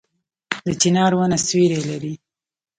[0.65, 2.13] د چنار ونه سیوری لري